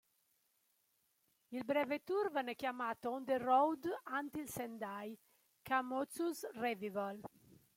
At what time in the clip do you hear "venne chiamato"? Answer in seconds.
2.31-3.11